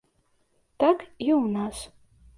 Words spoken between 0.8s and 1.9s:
Так і ў нас.